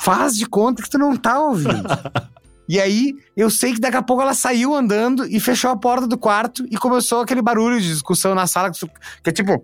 faz 0.00 0.34
de 0.34 0.46
conta 0.46 0.82
que 0.82 0.90
tu 0.90 0.98
não 0.98 1.16
tá 1.16 1.38
ouvindo. 1.40 1.84
E 2.66 2.80
aí, 2.80 3.12
eu 3.36 3.50
sei 3.50 3.74
que 3.74 3.78
daqui 3.78 3.98
a 3.98 4.02
pouco 4.02 4.22
ela 4.22 4.32
saiu 4.32 4.74
andando 4.74 5.26
e 5.26 5.38
fechou 5.38 5.70
a 5.70 5.76
porta 5.76 6.06
do 6.06 6.16
quarto 6.16 6.64
e 6.70 6.78
começou 6.78 7.20
aquele 7.20 7.42
barulho 7.42 7.78
de 7.78 7.86
discussão 7.86 8.34
na 8.34 8.46
sala, 8.46 8.70
que 8.70 9.28
é 9.28 9.30
tipo. 9.30 9.62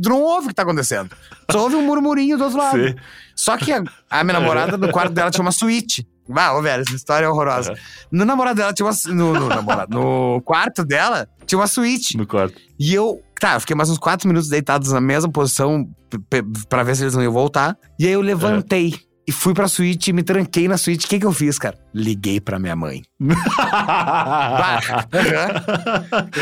Tu 0.00 0.08
não 0.08 0.20
ouve 0.20 0.46
o 0.46 0.48
que 0.50 0.54
tá 0.54 0.62
acontecendo. 0.62 1.10
Tu 1.48 1.58
ouve 1.58 1.74
um 1.74 1.82
murmurinho 1.84 2.38
do 2.38 2.44
outro 2.44 2.58
lado. 2.58 2.78
Sei. 2.78 2.94
Só 3.34 3.56
que 3.56 3.72
a, 3.72 3.82
a 4.10 4.22
minha 4.22 4.38
namorada, 4.38 4.76
no 4.76 4.92
quarto 4.92 5.12
dela, 5.12 5.30
tinha 5.30 5.42
uma 5.42 5.50
suíte. 5.50 6.06
Ah, 6.34 6.54
ô, 6.54 6.62
velho, 6.62 6.82
essa 6.86 6.94
história 6.94 7.26
é 7.26 7.28
horrorosa. 7.28 7.74
No 8.10 8.24
namorado 8.24 8.56
dela 8.56 8.72
tinha 8.72 8.86
uma. 8.86 8.94
No, 9.14 9.32
no, 9.34 9.48
namorado, 9.48 9.98
no 9.98 10.40
quarto 10.46 10.84
dela 10.84 11.26
tinha 11.46 11.58
uma 11.58 11.66
suíte. 11.66 12.16
No 12.16 12.26
quarto. 12.26 12.54
E 12.78 12.94
eu, 12.94 13.20
tá, 13.40 13.54
eu 13.54 13.60
fiquei 13.60 13.74
mais 13.76 13.90
uns 13.90 13.98
quatro 13.98 14.28
minutos 14.28 14.48
deitados 14.48 14.92
na 14.92 15.00
mesma 15.00 15.30
posição 15.30 15.84
p- 16.08 16.18
p- 16.42 16.44
pra 16.68 16.82
ver 16.82 16.94
se 16.96 17.02
eles 17.02 17.14
não 17.14 17.22
iam 17.22 17.32
voltar. 17.32 17.76
E 17.98 18.06
aí 18.06 18.12
eu 18.12 18.20
levantei 18.20 18.94
e 19.26 19.32
fui 19.32 19.52
pra 19.54 19.68
suíte 19.68 20.10
e 20.10 20.12
me 20.12 20.22
tranquei 20.22 20.66
na 20.68 20.76
suíte. 20.76 21.06
O 21.06 21.08
que 21.08 21.18
que 21.20 21.26
eu 21.26 21.32
fiz, 21.32 21.58
cara? 21.58 21.76
Liguei 21.94 22.40
pra 22.40 22.58
minha 22.58 22.74
mãe. 22.76 23.02
Bah. 23.20 24.80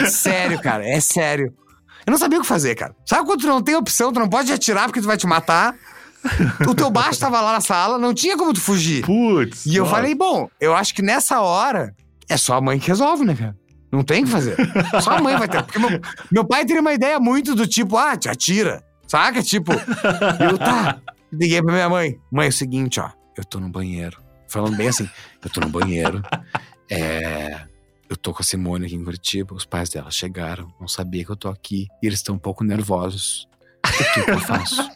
É 0.03 0.07
sério, 0.07 0.61
cara, 0.61 0.87
é 0.89 1.01
sério. 1.01 1.53
Eu 2.07 2.11
não 2.13 2.19
sabia 2.19 2.39
o 2.39 2.43
que 2.43 2.49
fazer, 2.49 2.75
cara. 2.75 2.95
Sabe 3.07 3.27
quando 3.27 3.41
tu 3.41 3.47
não 3.47 3.63
tem 3.63 3.77
opção, 3.77 4.13
tu 4.13 4.19
não 4.21 4.29
pode 4.29 4.51
atirar 4.53 4.87
porque 4.87 5.01
tu 5.01 5.07
vai 5.07 5.17
te 5.17 5.27
matar? 5.27 5.75
O 6.69 6.75
teu 6.75 6.91
baixo 6.91 7.19
tava 7.19 7.41
lá 7.41 7.53
na 7.53 7.61
sala, 7.61 7.99
não 7.99 8.13
tinha 8.13 8.37
como 8.37 8.53
tu 8.53 8.61
fugir. 8.61 9.05
Putz. 9.05 9.65
E 9.67 9.77
eu 9.77 9.85
nossa. 9.85 9.97
falei, 9.97 10.15
bom, 10.15 10.49
eu 10.61 10.75
acho 10.75 10.95
que 10.95 11.03
nessa 11.03 11.41
hora 11.41 11.95
é 12.29 12.37
só 12.37 12.57
a 12.57 12.61
mãe 12.61 12.79
que 12.79 12.89
resolve, 12.89 13.25
né, 13.25 13.35
cara? 13.35 13.57
Não 13.91 14.05
tem 14.05 14.23
o 14.23 14.27
que 14.27 14.31
fazer. 14.31 14.57
Só 15.03 15.13
a 15.17 15.21
mãe 15.21 15.37
vai 15.37 15.49
ter. 15.49 15.63
Porque 15.63 15.79
meu, 15.79 16.01
meu 16.31 16.45
pai 16.45 16.65
teria 16.65 16.81
uma 16.81 16.93
ideia 16.93 17.19
muito 17.19 17.55
do 17.55 17.67
tipo, 17.67 17.97
ah, 17.97 18.17
te 18.17 18.29
atira. 18.29 18.85
Saca? 19.07 19.43
Tipo, 19.43 19.73
eu 19.73 20.57
tá. 20.57 21.01
Liguei 21.33 21.61
pra 21.63 21.73
minha 21.73 21.89
mãe. 21.89 22.17
Mãe, 22.31 22.47
é 22.47 22.51
o 22.51 22.53
seguinte, 22.53 23.01
ó. 23.01 23.11
Eu 23.37 23.45
tô 23.45 23.59
no 23.59 23.69
banheiro. 23.69 24.23
Falando 24.47 24.77
bem 24.77 24.89
assim, 24.89 25.09
eu 25.43 25.51
tô 25.51 25.61
no 25.61 25.69
banheiro. 25.69 26.23
É. 26.89 27.63
Eu 28.09 28.17
tô 28.17 28.33
com 28.33 28.43
a 28.43 28.45
Simone 28.45 28.87
aqui 28.87 28.95
em 28.97 29.05
Curitiba. 29.05 29.55
Os 29.55 29.65
pais 29.65 29.89
dela 29.89 30.11
chegaram, 30.11 30.73
não 30.81 30.89
sabia 30.89 31.25
que 31.25 31.31
eu 31.31 31.37
tô 31.37 31.49
aqui. 31.49 31.87
E 32.03 32.07
eles 32.07 32.19
estão 32.19 32.35
um 32.35 32.39
pouco 32.39 32.65
nervosos. 32.65 33.49
O 33.85 34.15
que, 34.15 34.25
que 34.25 34.31
eu 34.31 34.41
faço? 34.41 34.89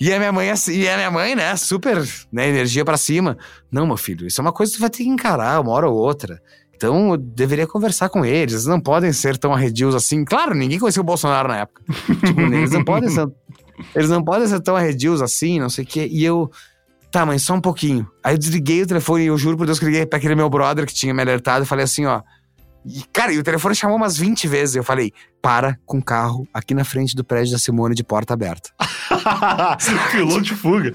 E 0.00 0.12
a 0.12 0.18
minha 0.18 0.32
mãe, 0.32 0.50
assim- 0.50 0.72
e 0.74 0.88
a 0.88 0.96
minha 0.96 1.10
mãe, 1.10 1.34
né, 1.34 1.54
super, 1.56 2.02
né, 2.32 2.48
energia 2.48 2.84
pra 2.84 2.96
cima. 2.96 3.36
Não, 3.70 3.86
meu 3.86 3.96
filho, 3.96 4.26
isso 4.26 4.40
é 4.40 4.42
uma 4.42 4.52
coisa 4.52 4.72
que 4.72 4.78
tu 4.78 4.80
vai 4.80 4.90
ter 4.90 5.04
que 5.04 5.08
encarar 5.08 5.60
uma 5.60 5.70
hora 5.72 5.88
ou 5.88 5.96
outra. 5.96 6.40
Então, 6.74 7.10
eu 7.12 7.16
deveria 7.16 7.66
conversar 7.66 8.08
com 8.08 8.24
eles. 8.24 8.54
Eles 8.54 8.66
não 8.66 8.80
podem 8.80 9.12
ser 9.12 9.36
tão 9.38 9.52
arredios 9.54 9.94
assim. 9.94 10.24
Claro, 10.24 10.52
ninguém 10.54 10.78
conhecia 10.80 11.00
o 11.00 11.04
Bolsonaro 11.04 11.46
na 11.48 11.58
época. 11.58 11.82
Tipo, 12.26 12.40
eles 12.40 12.70
não 12.72 12.84
podem 12.84 13.08
ser, 13.08 13.28
eles 13.94 14.10
não 14.10 14.24
podem 14.24 14.48
ser 14.48 14.60
tão 14.60 14.74
arredios 14.74 15.22
assim, 15.22 15.60
não 15.60 15.70
sei 15.70 15.84
o 15.84 15.86
quê. 15.86 16.08
E 16.10 16.24
eu, 16.24 16.50
tá, 17.12 17.24
mãe, 17.24 17.38
só 17.38 17.54
um 17.54 17.60
pouquinho. 17.60 18.08
Aí 18.24 18.34
eu 18.34 18.38
desliguei 18.38 18.82
o 18.82 18.86
telefone 18.86 19.22
e 19.22 19.26
eu 19.28 19.38
juro 19.38 19.56
por 19.56 19.66
Deus 19.66 19.78
que 19.78 19.84
liguei 19.84 20.04
pra 20.06 20.18
aquele 20.18 20.34
meu 20.34 20.50
brother 20.50 20.84
que 20.84 20.92
tinha 20.94 21.14
me 21.14 21.22
alertado 21.22 21.64
e 21.64 21.68
falei 21.68 21.84
assim, 21.84 22.04
ó. 22.06 22.20
E, 22.84 23.02
cara, 23.12 23.32
e 23.32 23.38
o 23.38 23.42
telefone 23.42 23.74
chamou 23.74 23.96
umas 23.96 24.16
20 24.16 24.48
vezes. 24.48 24.74
Eu 24.76 24.82
falei, 24.84 25.12
para 25.40 25.78
com 25.86 25.98
o 25.98 26.02
carro 26.04 26.46
aqui 26.52 26.74
na 26.74 26.84
frente 26.84 27.14
do 27.14 27.22
prédio 27.24 27.52
da 27.52 27.58
Simone 27.58 27.94
de 27.94 28.02
porta 28.02 28.34
aberta. 28.34 28.70
Piloto 30.10 30.42
de 30.42 30.54
fuga. 30.54 30.92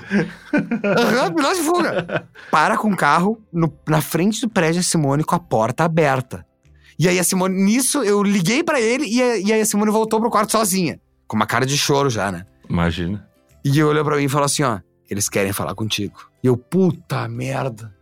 Aham, 0.54 1.34
piloto 1.34 1.56
de 1.56 1.62
fuga. 1.64 2.28
Para 2.52 2.78
com 2.78 2.92
o 2.92 2.96
carro 2.96 3.42
no- 3.52 3.74
na 3.88 4.02
frente 4.02 4.42
do 4.42 4.50
prédio 4.50 4.82
da 4.82 4.84
Simone 4.88 5.24
com 5.24 5.36
a 5.36 5.40
porta 5.40 5.84
aberta. 5.86 6.46
E 7.00 7.08
aí 7.08 7.20
a 7.20 7.24
Simone, 7.24 7.56
nisso 7.64 8.04
eu 8.04 8.22
liguei 8.24 8.64
pra 8.64 8.82
ele 8.82 9.06
e, 9.06 9.22
a- 9.22 9.38
e 9.38 9.54
aí 9.54 9.62
a 9.62 9.66
Simone 9.66 9.92
voltou 9.92 10.20
pro 10.20 10.30
quarto 10.30 10.52
sozinha. 10.52 11.00
Com 11.28 11.36
uma 11.36 11.46
cara 11.46 11.66
de 11.66 11.78
choro 11.78 12.10
já, 12.10 12.32
né? 12.32 12.46
Imagina. 12.70 13.26
E 13.64 13.84
olhou 13.84 14.04
pra 14.04 14.18
mim 14.18 14.24
e 14.24 14.30
falou 14.30 14.46
assim: 14.46 14.64
ó, 14.64 14.80
eles 15.10 15.30
querem 15.30 15.54
falar 15.54 15.76
contigo. 15.76 16.16
E 16.44 16.48
eu, 16.48 16.58
puta 16.58 17.28
merda. 17.28 17.94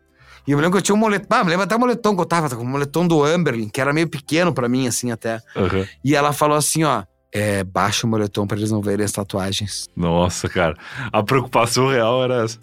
E 0.48 0.52
eu 0.52 0.58
me 0.58 0.62
lembro 0.64 0.74
que 0.74 0.78
eu 0.80 0.82
tinha 0.84 0.96
um 0.96 1.00
moletom. 1.00 1.28
Ah, 1.30 1.44
me 1.44 1.50
lembro 1.50 1.64
até 1.64 1.76
o 1.76 1.80
moletom 1.80 2.16
que 2.16 2.22
eu 2.22 2.26
tava, 2.26 2.56
com 2.56 2.62
o 2.62 2.68
moletom 2.68 3.08
do 3.08 3.24
Amberlin, 3.24 3.68
que 3.70 3.82
era 3.82 3.92
meio 3.92 4.08
pequeno 4.08 4.54
pra 4.54 4.70
mim, 4.70 4.88
assim, 4.88 5.12
até. 5.12 5.40
Aham. 5.56 5.86
E 6.04 6.16
ela 6.16 6.32
falou 6.32 6.58
assim: 6.58 6.84
ó, 6.84 7.04
é, 7.34 7.64
baixa 7.64 8.08
o 8.08 8.10
moletom 8.10 8.46
pra 8.48 8.58
eles 8.58 8.72
não 8.72 8.82
verem 8.82 9.04
as 9.06 9.12
tatuagens. 9.12 9.88
Nossa, 9.96 10.48
cara. 10.48 10.76
A 11.12 11.24
preocupação 11.24 11.90
real 11.90 12.24
era 12.24 12.46
essa. 12.46 12.60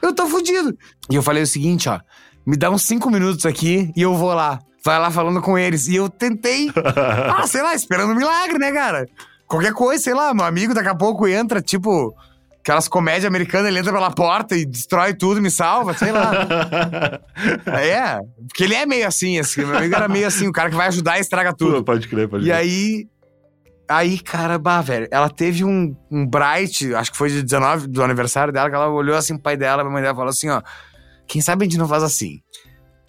Eu 0.00 0.14
tô 0.14 0.26
fudido. 0.26 0.76
E 1.10 1.14
eu 1.14 1.22
falei 1.22 1.42
o 1.42 1.46
seguinte, 1.46 1.88
ó. 1.88 2.00
me 2.44 2.56
dá 2.56 2.70
uns 2.70 2.82
cinco 2.82 3.10
minutos 3.10 3.46
aqui 3.46 3.92
e 3.94 4.02
eu 4.02 4.14
vou 4.16 4.34
lá. 4.34 4.58
Vai 4.84 4.98
lá 4.98 5.10
falando 5.12 5.40
com 5.40 5.56
eles. 5.56 5.86
E 5.86 5.94
eu 5.94 6.08
tentei, 6.08 6.72
ah, 7.36 7.46
sei 7.46 7.62
lá, 7.62 7.74
esperando 7.74 8.12
um 8.12 8.16
milagre, 8.16 8.58
né, 8.58 8.72
cara? 8.72 9.06
Qualquer 9.46 9.72
coisa, 9.72 10.02
sei 10.02 10.14
lá, 10.14 10.34
meu 10.34 10.44
amigo 10.44 10.74
daqui 10.74 10.88
a 10.88 10.94
pouco 10.94 11.28
entra, 11.28 11.60
tipo, 11.62 12.12
aquelas 12.62 12.86
comédias 12.88 13.24
americanas, 13.24 13.68
ele 13.68 13.78
entra 13.80 13.92
pela 13.92 14.10
porta 14.10 14.56
e 14.56 14.64
destrói 14.64 15.12
tudo, 15.14 15.42
me 15.42 15.50
salva, 15.50 15.94
sei 15.94 16.12
lá. 16.12 16.32
é, 17.80 18.18
porque 18.48 18.64
ele 18.64 18.74
é 18.74 18.86
meio 18.86 19.06
assim, 19.06 19.38
assim, 19.38 19.64
meu 19.64 19.76
amigo 19.76 19.94
era 19.94 20.08
meio 20.08 20.26
assim, 20.26 20.46
o 20.48 20.52
cara 20.52 20.70
que 20.70 20.76
vai 20.76 20.86
ajudar 20.88 21.18
e 21.18 21.20
estraga 21.20 21.52
tudo. 21.52 21.76
Pô, 21.78 21.82
pode 21.84 22.06
crer, 22.08 22.28
pode 22.28 22.44
E 22.44 22.46
crer. 22.46 22.56
aí, 22.56 23.06
aí, 23.88 24.18
cara, 24.20 24.58
bah, 24.58 24.80
velho, 24.80 25.08
ela 25.10 25.28
teve 25.28 25.64
um, 25.64 25.94
um 26.10 26.26
bright, 26.26 26.94
acho 26.94 27.10
que 27.12 27.18
foi 27.18 27.28
de 27.30 27.42
19, 27.42 27.88
do 27.88 28.02
aniversário 28.02 28.52
dela, 28.52 28.70
que 28.70 28.76
ela 28.76 28.88
olhou 28.88 29.16
assim 29.16 29.34
pro 29.34 29.42
pai 29.42 29.56
dela, 29.56 29.82
pra 29.82 29.92
mãe 29.92 30.00
dela, 30.02 30.14
e 30.14 30.16
falou 30.16 30.30
assim, 30.30 30.48
ó, 30.48 30.62
quem 31.26 31.42
sabe 31.42 31.64
a 31.64 31.68
gente 31.68 31.78
não 31.78 31.88
faz 31.88 32.02
assim. 32.02 32.40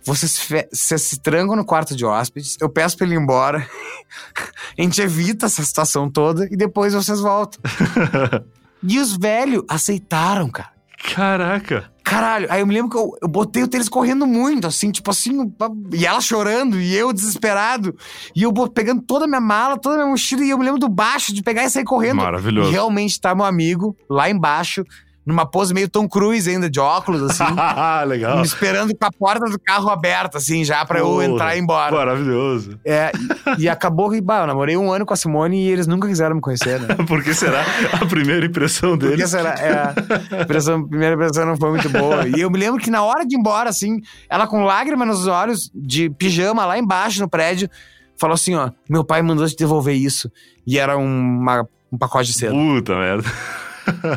Vocês 0.05 0.38
fe- 0.38 0.67
vocês 0.74 1.01
se 1.01 1.22
trancam 1.22 1.55
no 1.55 1.63
quarto 1.63 1.95
de 1.95 2.03
hóspedes, 2.03 2.57
eu 2.60 2.67
peço 2.69 2.98
pra 2.98 3.05
ele 3.05 3.15
ir 3.15 3.19
embora, 3.22 3.60
a 4.77 4.81
gente 4.81 5.01
evita 5.01 5.45
essa 5.45 5.63
situação 5.63 6.10
toda 6.12 6.45
e 6.51 6.57
depois 6.57 6.93
vocês 6.93 7.19
voltam. 7.22 7.62
E 8.83 8.99
os 8.99 9.15
velhos 9.15 9.63
aceitaram, 9.67 10.49
cara. 10.49 10.73
Caraca. 11.03 11.91
Caralho, 12.03 12.47
aí 12.49 12.59
eu 12.59 12.67
me 12.67 12.73
lembro 12.73 12.91
que 12.91 12.97
eu, 12.97 13.11
eu 13.21 13.27
botei 13.27 13.63
o 13.63 13.67
tênis 13.67 13.87
correndo 13.87 14.27
muito, 14.27 14.67
assim, 14.67 14.91
tipo 14.91 15.09
assim, 15.09 15.51
e 15.93 16.05
ela 16.05 16.19
chorando, 16.19 16.79
e 16.79 16.93
eu 16.93 17.13
desesperado, 17.13 17.95
e 18.35 18.43
eu 18.43 18.53
pegando 18.69 19.01
toda 19.01 19.23
a 19.23 19.27
minha 19.27 19.39
mala, 19.39 19.77
toda 19.77 19.95
a 19.95 19.97
minha 19.99 20.09
mochila, 20.09 20.43
e 20.43 20.49
eu 20.49 20.57
me 20.57 20.65
lembro 20.65 20.79
do 20.79 20.89
baixo, 20.89 21.33
de 21.33 21.41
pegar 21.41 21.63
e 21.63 21.69
sair 21.69 21.85
correndo. 21.85 22.17
Maravilhoso. 22.17 22.69
E 22.69 22.71
realmente 22.71 23.19
tá 23.19 23.33
meu 23.33 23.45
amigo 23.45 23.95
lá 24.09 24.29
embaixo, 24.29 24.83
numa 25.25 25.45
pose 25.45 25.73
meio 25.73 25.87
Tom 25.89 26.07
Cruise 26.07 26.49
ainda, 26.49 26.69
de 26.69 26.79
óculos, 26.79 27.21
assim, 27.23 27.43
Legal. 28.07 28.37
me 28.37 28.43
esperando 28.43 28.93
com 28.97 29.05
a 29.05 29.11
porta 29.11 29.45
do 29.49 29.57
carro 29.59 29.89
aberta, 29.89 30.37
assim, 30.37 30.63
já 30.65 30.83
pra 30.85 30.99
eu 30.99 31.21
entrar 31.21 31.55
e 31.55 31.59
ir 31.59 31.61
embora. 31.63 31.95
Maravilhoso. 31.95 32.77
É, 32.85 33.11
e, 33.57 33.63
e 33.63 33.69
acabou 33.69 34.09
que, 34.09 34.19
bah, 34.19 34.41
eu 34.41 34.47
namorei 34.47 34.75
um 34.75 34.91
ano 34.91 35.05
com 35.05 35.13
a 35.13 35.17
Simone 35.17 35.63
e 35.63 35.69
eles 35.69 35.87
nunca 35.87 36.07
quiseram 36.07 36.35
me 36.35 36.41
conhecer, 36.41 36.79
né? 36.79 36.95
Por 37.07 37.23
que 37.23 37.33
será 37.33 37.63
a 38.01 38.05
primeira 38.05 38.45
impressão 38.45 38.97
deles? 38.97 39.29
será? 39.29 39.51
É, 39.53 39.93
a 40.37 40.41
impressão- 40.41 40.81
a 40.81 40.87
primeira 40.87 41.15
impressão 41.15 41.45
não 41.45 41.55
foi 41.57 41.69
muito 41.69 41.89
boa. 41.89 42.27
E 42.27 42.41
eu 42.41 42.49
me 42.51 42.59
lembro 42.59 42.81
que 42.81 42.91
na 42.91 43.03
hora 43.03 43.25
de 43.25 43.35
ir 43.35 43.39
embora, 43.39 43.69
assim, 43.69 44.01
ela 44.29 44.45
com 44.45 44.63
lágrimas 44.65 45.07
nos 45.07 45.27
olhos, 45.27 45.71
de 45.73 46.09
pijama 46.09 46.65
lá 46.65 46.77
embaixo 46.77 47.21
no 47.21 47.29
prédio, 47.29 47.69
falou 48.17 48.33
assim: 48.35 48.55
ó, 48.55 48.69
meu 48.89 49.03
pai 49.03 49.21
mandou 49.21 49.47
te 49.47 49.55
devolver 49.55 49.95
isso. 49.95 50.29
E 50.67 50.77
era 50.79 50.97
uma- 50.97 51.67
um 51.91 51.97
pacote 51.97 52.31
de 52.31 52.37
cedo. 52.39 52.53
Puta 52.53 52.95
merda. 52.95 53.29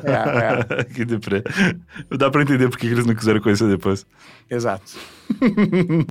É, 0.04 0.84
que 0.92 1.04
deprê. 1.04 1.42
Dá 2.16 2.30
pra 2.30 2.42
entender 2.42 2.68
por 2.68 2.78
que 2.78 2.86
eles 2.86 3.06
não 3.06 3.14
quiseram 3.14 3.40
conhecer 3.40 3.68
depois. 3.68 4.06
Exato. 4.50 4.92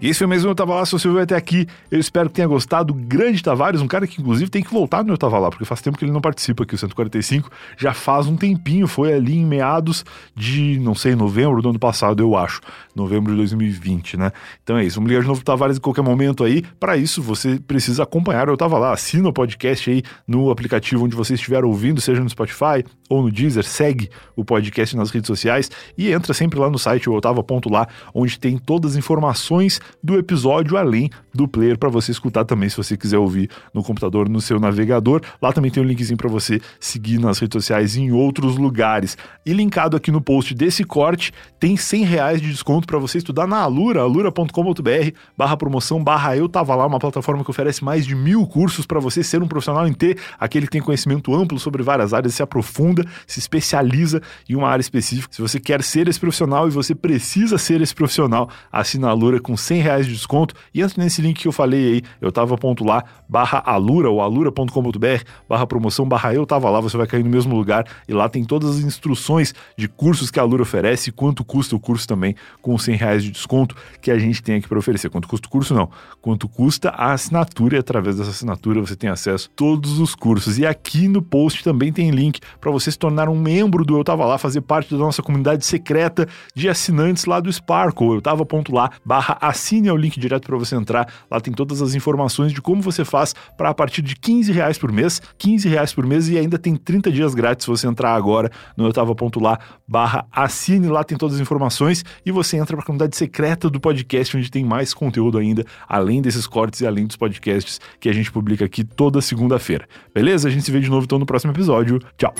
E 0.00 0.08
esse 0.08 0.18
foi 0.18 0.26
um 0.26 0.34
Eu 0.34 0.54
Tava 0.54 0.74
Lá, 0.74 0.84
se 0.84 0.92
você 0.92 1.08
ouviu 1.08 1.22
até 1.22 1.36
aqui, 1.36 1.66
eu 1.90 1.98
espero 1.98 2.28
que 2.28 2.34
tenha 2.34 2.48
gostado. 2.48 2.92
Grande 2.92 3.42
Tavares, 3.42 3.80
um 3.80 3.86
cara 3.86 4.06
que 4.06 4.20
inclusive 4.20 4.50
tem 4.50 4.62
que 4.62 4.70
voltar 4.70 5.04
no 5.04 5.12
Eu 5.12 5.18
Tava 5.18 5.38
Lá, 5.38 5.50
porque 5.50 5.64
faz 5.64 5.80
tempo 5.80 5.96
que 5.96 6.04
ele 6.04 6.12
não 6.12 6.20
participa 6.20 6.64
aqui, 6.64 6.74
o 6.74 6.78
145, 6.78 7.50
já 7.76 7.92
faz 7.92 8.26
um 8.26 8.36
tempinho, 8.36 8.86
foi 8.86 9.12
ali 9.12 9.36
em 9.36 9.44
meados 9.44 10.04
de, 10.34 10.78
não 10.80 10.94
sei, 10.94 11.14
novembro 11.14 11.62
do 11.62 11.70
ano 11.70 11.78
passado, 11.78 12.22
eu 12.22 12.36
acho. 12.36 12.60
Novembro 12.94 13.32
de 13.32 13.38
2020, 13.38 14.16
né? 14.16 14.32
Então 14.62 14.76
é 14.76 14.84
isso, 14.84 14.96
vamos 14.96 15.08
ligar 15.08 15.22
de 15.22 15.28
novo 15.28 15.40
pro 15.40 15.46
Tavares 15.46 15.76
em 15.76 15.80
qualquer 15.80 16.02
momento 16.02 16.44
aí. 16.44 16.62
Para 16.78 16.96
isso, 16.96 17.22
você 17.22 17.58
precisa 17.58 18.02
acompanhar 18.02 18.48
o 18.48 18.52
Eu 18.52 18.56
Tava 18.56 18.78
Lá, 18.78 18.92
assina 18.92 19.28
o 19.28 19.32
podcast 19.32 19.90
aí 19.90 20.02
no 20.26 20.50
aplicativo 20.50 21.04
onde 21.04 21.16
você 21.16 21.34
estiver 21.34 21.64
ouvindo, 21.64 22.00
seja 22.00 22.22
no 22.22 22.28
Spotify 22.28 22.84
ou 23.08 23.22
no 23.22 23.30
Deezer, 23.30 23.64
segue 23.64 24.10
o 24.36 24.44
podcast 24.44 24.96
nas 24.96 25.10
redes 25.10 25.26
sociais 25.26 25.70
e 25.96 26.10
entra 26.12 26.34
sempre 26.34 26.58
lá 26.58 26.68
no 26.68 26.78
site 26.78 27.08
o 27.08 27.14
otava.lá, 27.14 27.86
onde 28.12 28.38
tem 28.38 28.58
todas 28.58 28.92
as 28.92 28.96
informações 28.96 29.80
do 30.02 30.18
episódio, 30.18 30.76
além 30.76 31.10
do 31.34 31.48
player 31.48 31.78
para 31.78 31.88
você 31.88 32.12
escutar 32.12 32.44
também, 32.44 32.68
se 32.68 32.76
você 32.76 32.96
quiser 32.96 33.18
ouvir 33.18 33.50
no 33.72 33.82
computador, 33.82 34.28
no 34.28 34.40
seu 34.40 34.60
navegador. 34.60 35.20
Lá 35.40 35.52
também 35.52 35.70
tem 35.70 35.82
um 35.82 35.86
linkzinho 35.86 36.16
para 36.16 36.28
você 36.28 36.60
seguir 36.78 37.18
nas 37.18 37.38
redes 37.38 37.54
sociais 37.54 37.96
em 37.96 38.12
outros 38.12 38.56
lugares. 38.56 39.16
E 39.44 39.52
linkado 39.52 39.96
aqui 39.96 40.10
no 40.10 40.20
post 40.20 40.54
desse 40.54 40.84
corte, 40.84 41.32
tem 41.58 41.76
100 41.76 42.04
reais 42.04 42.40
de 42.40 42.50
desconto 42.50 42.86
para 42.86 42.98
você 42.98 43.18
estudar 43.18 43.46
na 43.46 43.58
Alura, 43.58 44.00
alura.com.br 44.02 45.10
barra 45.36 45.56
promoção 45.56 46.02
barra 46.02 46.36
eu 46.36 46.48
tava 46.48 46.74
lá, 46.74 46.86
uma 46.86 46.98
plataforma 46.98 47.44
que 47.44 47.50
oferece 47.50 47.84
mais 47.84 48.06
de 48.06 48.14
mil 48.14 48.46
cursos 48.46 48.86
para 48.86 49.00
você 49.00 49.22
ser 49.22 49.42
um 49.42 49.48
profissional 49.48 49.86
em 49.86 49.92
T, 49.92 50.16
aquele 50.38 50.66
que 50.66 50.72
tem 50.72 50.80
conhecimento 50.80 51.34
amplo 51.34 51.58
sobre 51.58 51.82
várias 51.82 52.14
áreas, 52.14 52.34
se 52.34 52.42
aprofunda, 52.42 53.04
se 53.26 53.38
especializa 53.38 54.22
em 54.48 54.54
uma 54.54 54.68
área 54.68 54.80
específica. 54.80 55.34
Se 55.34 55.42
você 55.42 55.58
quer 55.58 55.82
ser 55.82 56.08
esse 56.08 56.20
profissional 56.20 56.68
e 56.68 56.70
você 56.70 56.94
precisa 56.94 57.58
ser 57.58 57.80
esse 57.80 57.94
profissional, 57.94 58.48
assina 58.70 59.08
a 59.08 59.10
Alura 59.10 59.40
com 59.40 59.56
100 59.56 59.73
reais 59.80 60.06
de 60.06 60.12
desconto 60.12 60.54
e 60.72 60.82
entra 60.82 61.02
nesse 61.02 61.20
link 61.22 61.40
que 61.40 61.48
eu 61.48 61.52
falei 61.52 61.94
aí, 61.94 62.02
eu 62.20 62.30
tava 62.30 62.56
ponto 62.56 62.84
lá, 62.84 63.04
barra 63.28 63.62
Alura 63.64 64.10
ou 64.10 64.20
alura.com.br, 64.20 65.24
barra 65.48 65.66
promoção, 65.66 66.06
barra 66.06 66.34
eu 66.34 66.46
tava 66.46 66.68
lá, 66.70 66.80
você 66.80 66.96
vai 66.96 67.06
cair 67.06 67.22
no 67.22 67.30
mesmo 67.30 67.54
lugar 67.54 67.86
e 68.08 68.12
lá 68.12 68.28
tem 68.28 68.44
todas 68.44 68.78
as 68.78 68.84
instruções 68.84 69.54
de 69.76 69.88
cursos 69.88 70.30
que 70.30 70.38
a 70.38 70.42
Alura 70.42 70.62
oferece 70.62 71.10
e 71.10 71.12
quanto 71.12 71.44
custa 71.44 71.76
o 71.76 71.80
curso 71.80 72.06
também 72.06 72.34
com 72.60 72.76
100 72.76 72.96
reais 72.96 73.22
de 73.22 73.30
desconto 73.30 73.76
que 74.00 74.10
a 74.10 74.18
gente 74.18 74.42
tem 74.42 74.56
aqui 74.56 74.68
para 74.68 74.78
oferecer. 74.78 75.10
Quanto 75.10 75.28
custa 75.28 75.46
o 75.46 75.50
curso? 75.50 75.74
Não. 75.74 75.88
Quanto 76.20 76.48
custa 76.48 76.90
a 76.90 77.12
assinatura 77.12 77.76
e 77.76 77.78
através 77.78 78.16
dessa 78.16 78.30
assinatura 78.30 78.80
você 78.80 78.96
tem 78.96 79.10
acesso 79.10 79.48
a 79.52 79.56
todos 79.56 79.98
os 79.98 80.14
cursos. 80.14 80.58
E 80.58 80.66
aqui 80.66 81.08
no 81.08 81.22
post 81.22 81.62
também 81.62 81.92
tem 81.92 82.10
link 82.10 82.40
para 82.60 82.70
você 82.70 82.90
se 82.90 82.98
tornar 82.98 83.28
um 83.28 83.38
membro 83.38 83.84
do 83.84 83.98
Eu 83.98 84.04
Tava 84.04 84.24
Lá, 84.24 84.38
fazer 84.38 84.60
parte 84.60 84.90
da 84.90 84.98
nossa 84.98 85.22
comunidade 85.22 85.64
secreta 85.64 86.26
de 86.54 86.68
assinantes 86.68 87.24
lá 87.24 87.40
do 87.40 87.52
Sparkle. 87.52 88.14
Eu 88.14 88.22
tava 88.22 88.44
ponto 88.44 88.74
lá, 88.74 88.90
barra 89.04 89.38
assine 89.64 89.88
é 89.88 89.92
o 89.92 89.96
link 89.96 90.20
direto 90.20 90.46
para 90.46 90.56
você 90.58 90.76
entrar. 90.76 91.10
Lá 91.30 91.40
tem 91.40 91.52
todas 91.52 91.80
as 91.80 91.94
informações 91.94 92.52
de 92.52 92.60
como 92.60 92.82
você 92.82 93.04
faz 93.04 93.34
para 93.56 93.70
a 93.70 93.74
partir 93.74 94.02
de 94.02 94.14
15 94.14 94.52
reais 94.52 94.76
por 94.76 94.92
mês, 94.92 95.22
15 95.38 95.68
reais 95.68 95.92
por 95.92 96.06
mês 96.06 96.28
e 96.28 96.38
ainda 96.38 96.58
tem 96.58 96.76
30 96.76 97.10
dias 97.10 97.34
grátis 97.34 97.64
se 97.64 97.70
você 97.70 97.86
entrar 97.86 98.14
agora 98.14 98.50
no 98.76 98.84
eu 98.86 98.92
tava 98.92 99.14
ponto 99.14 99.40
lá, 99.40 99.58
barra 99.88 100.26
assine, 100.30 100.88
lá 100.88 101.02
tem 101.02 101.16
todas 101.16 101.36
as 101.36 101.40
informações 101.40 102.04
e 102.26 102.30
você 102.30 102.58
entra 102.58 102.76
para 102.76 102.82
a 102.82 102.86
comunidade 102.86 103.16
secreta 103.16 103.70
do 103.70 103.80
podcast 103.80 104.36
onde 104.36 104.50
tem 104.50 104.64
mais 104.64 104.92
conteúdo 104.92 105.38
ainda, 105.38 105.64
além 105.88 106.20
desses 106.20 106.46
cortes 106.46 106.80
e 106.80 106.86
além 106.86 107.06
dos 107.06 107.16
podcasts 107.16 107.80
que 107.98 108.08
a 108.08 108.12
gente 108.12 108.30
publica 108.30 108.64
aqui 108.64 108.84
toda 108.84 109.22
segunda-feira. 109.22 109.88
Beleza? 110.14 110.48
A 110.48 110.50
gente 110.50 110.64
se 110.64 110.70
vê 110.70 110.80
de 110.80 110.90
novo 110.90 111.04
então 111.04 111.18
no 111.18 111.26
próximo 111.26 111.52
episódio. 111.52 111.98
Tchau. 112.18 112.34